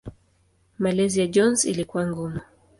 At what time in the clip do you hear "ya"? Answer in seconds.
1.19-1.27